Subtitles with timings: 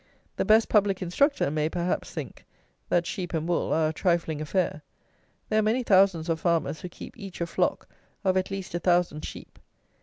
[0.37, 2.43] The "best public instructor" may, perhaps, think,
[2.89, 4.81] that sheep and wool are a trifling affair.
[5.49, 7.87] There are many thousands of farmers who keep each a flock
[8.23, 9.59] of at least a thousand sheep.